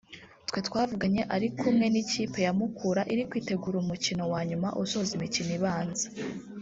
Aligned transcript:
we 0.53 0.59
twavuganye 0.67 1.21
ari 1.35 1.47
kumwe 1.59 1.85
n’ikipe 1.89 2.39
ya 2.45 2.51
Mukura 2.59 3.01
iri 3.13 3.23
kwitegura 3.29 3.75
umukino 3.79 4.23
wa 4.33 4.41
nyuma 4.49 4.67
usoza 4.83 5.11
imikino 5.17 5.51
ibanza 5.59 6.05